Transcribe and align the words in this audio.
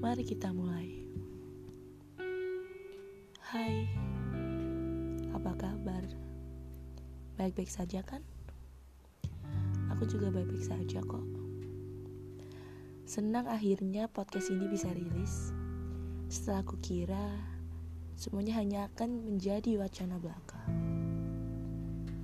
kita 0.00 0.48
mulai. 0.56 0.88
Hai, 3.52 3.84
apa 5.36 5.52
kabar? 5.60 6.00
Baik-baik 7.36 7.68
saja 7.68 8.00
kan? 8.00 8.24
Aku 9.92 10.08
juga 10.08 10.32
baik-baik 10.32 10.64
saja 10.64 11.04
kok. 11.04 11.20
Senang 13.04 13.44
akhirnya 13.44 14.08
podcast 14.08 14.48
ini 14.48 14.72
bisa 14.72 14.88
rilis. 14.88 15.52
Setelah 16.32 16.64
aku 16.64 16.80
kira 16.80 17.36
semuanya 18.16 18.56
hanya 18.56 18.88
akan 18.88 19.20
menjadi 19.28 19.84
wacana 19.84 20.16
belaka. 20.16 20.64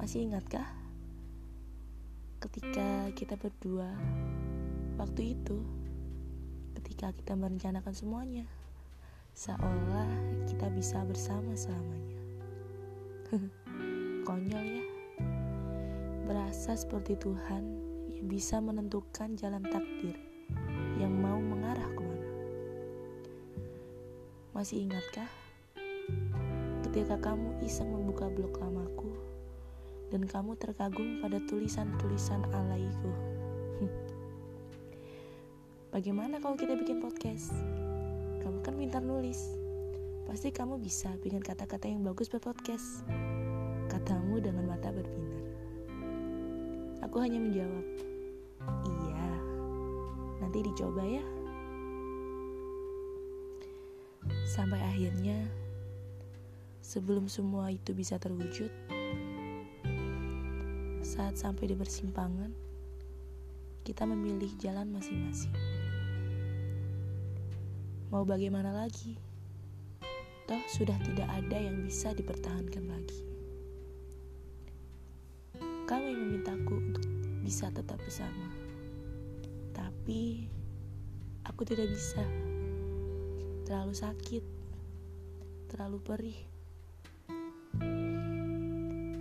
Masih 0.00 0.24
ingatkah? 0.24 0.64
Ketika 2.40 3.12
kita 3.12 3.36
berdua 3.36 3.92
waktu 4.96 5.36
itu 5.36 5.60
ketika 6.86 7.10
kita 7.18 7.34
merencanakan 7.34 7.90
semuanya, 7.90 8.46
seolah 9.34 10.06
kita 10.46 10.70
bisa 10.70 11.02
bersama 11.02 11.50
selamanya. 11.58 12.22
Konyol 14.26 14.62
ya, 14.62 14.84
berasa 16.30 16.78
seperti 16.78 17.18
Tuhan 17.18 17.62
yang 18.14 18.30
bisa 18.30 18.62
menentukan 18.62 19.34
jalan 19.34 19.66
takdir 19.66 20.14
yang 21.02 21.10
mau 21.10 21.42
mengarah 21.42 21.90
ke 21.90 22.02
mana. 22.06 22.30
Masih 24.54 24.86
ingatkah 24.86 25.26
ketika 26.86 27.18
kamu 27.18 27.66
iseng 27.66 27.90
membuka 27.90 28.30
blog 28.30 28.54
lamaku 28.62 29.10
dan 30.14 30.22
kamu 30.22 30.54
terkagum 30.54 31.18
pada 31.18 31.42
tulisan-tulisan 31.50 32.46
alaiku? 32.54 33.10
Bagaimana 35.96 36.36
kalau 36.44 36.60
kita 36.60 36.76
bikin 36.76 37.00
podcast? 37.00 37.56
Kamu 38.44 38.60
kan 38.60 38.76
pintar 38.76 39.00
nulis. 39.00 39.56
Pasti 40.28 40.52
kamu 40.52 40.76
bisa 40.76 41.08
bikin 41.24 41.40
kata-kata 41.40 41.88
yang 41.88 42.04
bagus 42.04 42.28
buat 42.28 42.44
podcast. 42.44 43.00
Katamu 43.88 44.36
dengan 44.44 44.68
mata 44.68 44.92
berbinar. 44.92 45.40
Aku 47.00 47.16
hanya 47.16 47.40
menjawab, 47.40 47.86
iya. 48.84 49.28
Nanti 50.44 50.68
dicoba 50.68 51.00
ya. 51.00 51.24
Sampai 54.44 54.84
akhirnya, 54.84 55.48
sebelum 56.84 57.24
semua 57.24 57.72
itu 57.72 57.96
bisa 57.96 58.20
terwujud, 58.20 58.68
saat 61.00 61.40
sampai 61.40 61.72
di 61.72 61.76
persimpangan, 61.80 62.52
kita 63.80 64.04
memilih 64.04 64.52
jalan 64.60 64.92
masing-masing. 64.92 65.75
Mau 68.06 68.22
bagaimana 68.22 68.70
lagi? 68.70 69.18
Toh 70.46 70.62
sudah 70.70 70.94
tidak 71.02 71.26
ada 71.26 71.58
yang 71.58 71.82
bisa 71.82 72.14
dipertahankan 72.14 72.86
lagi. 72.86 73.20
Kamu 75.90 76.06
yang 76.06 76.20
memintaku 76.22 76.74
untuk 76.78 77.02
bisa 77.42 77.66
tetap 77.74 77.98
bersama. 77.98 78.46
Tapi 79.74 80.46
aku 81.50 81.66
tidak 81.66 81.90
bisa. 81.90 82.22
Terlalu 83.66 83.94
sakit. 83.98 84.44
Terlalu 85.74 85.98
perih. 85.98 86.38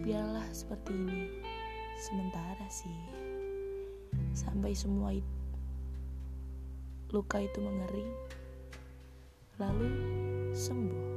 Biarlah 0.06 0.46
seperti 0.54 0.94
ini. 0.94 1.42
Sementara 2.06 2.70
sih. 2.70 2.94
Sampai 4.38 4.78
semua 4.78 5.10
itu, 5.10 5.34
luka 7.10 7.42
itu 7.42 7.58
mengering 7.66 8.35
lalu 9.56 9.88
sembuh. 10.52 11.08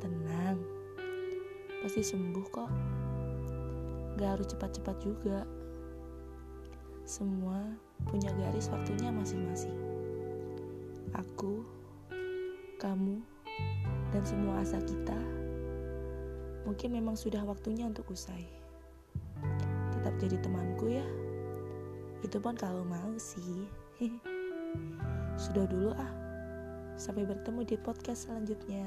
Tenang, 0.00 0.58
pasti 1.84 2.00
sembuh 2.00 2.46
kok. 2.48 2.70
Gak 4.16 4.30
harus 4.32 4.48
cepat-cepat 4.48 4.96
juga. 5.04 5.44
Semua 7.04 7.60
punya 8.08 8.32
garis 8.32 8.72
waktunya 8.72 9.12
masing-masing. 9.12 9.76
Aku, 11.12 11.62
kamu, 12.80 13.20
dan 14.10 14.22
semua 14.24 14.64
asa 14.64 14.80
kita 14.80 15.16
mungkin 16.66 16.98
memang 16.98 17.14
sudah 17.14 17.46
waktunya 17.46 17.86
untuk 17.86 18.10
usai. 18.10 18.42
Tetap 19.94 20.18
jadi 20.18 20.36
temanku 20.42 20.90
ya. 20.90 21.06
Itu 22.26 22.42
pun 22.42 22.58
kalau 22.58 22.82
mau 22.82 23.14
sih. 23.20 23.70
Sudah 25.38 25.68
dulu 25.70 25.94
ah. 25.94 26.25
Sampai 26.96 27.28
bertemu 27.28 27.60
di 27.68 27.76
podcast 27.76 28.28
selanjutnya. 28.28 28.84